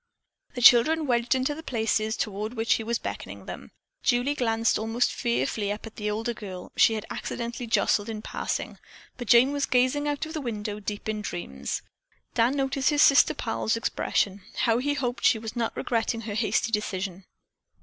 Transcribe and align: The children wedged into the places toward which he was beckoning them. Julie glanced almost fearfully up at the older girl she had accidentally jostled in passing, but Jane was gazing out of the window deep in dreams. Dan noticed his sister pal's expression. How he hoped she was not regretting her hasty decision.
The 0.55 0.63
children 0.63 1.05
wedged 1.05 1.35
into 1.35 1.53
the 1.53 1.61
places 1.61 2.17
toward 2.17 2.55
which 2.55 2.73
he 2.73 2.83
was 2.83 2.97
beckoning 2.97 3.45
them. 3.45 3.69
Julie 4.01 4.33
glanced 4.33 4.79
almost 4.79 5.13
fearfully 5.13 5.71
up 5.71 5.85
at 5.85 5.97
the 5.97 6.09
older 6.09 6.33
girl 6.33 6.71
she 6.75 6.95
had 6.95 7.05
accidentally 7.11 7.67
jostled 7.67 8.09
in 8.09 8.23
passing, 8.23 8.79
but 9.17 9.27
Jane 9.27 9.51
was 9.51 9.67
gazing 9.67 10.07
out 10.07 10.25
of 10.25 10.33
the 10.33 10.41
window 10.41 10.79
deep 10.79 11.07
in 11.07 11.21
dreams. 11.21 11.83
Dan 12.33 12.57
noticed 12.57 12.89
his 12.89 13.03
sister 13.03 13.35
pal's 13.35 13.77
expression. 13.77 14.41
How 14.61 14.79
he 14.79 14.95
hoped 14.95 15.23
she 15.23 15.37
was 15.37 15.55
not 15.55 15.77
regretting 15.77 16.21
her 16.21 16.33
hasty 16.33 16.71
decision. 16.71 17.25